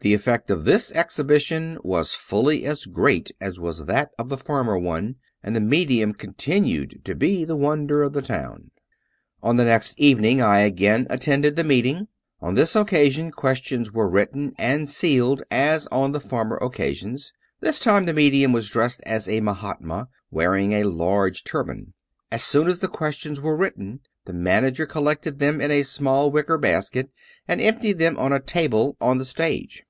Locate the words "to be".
7.02-7.44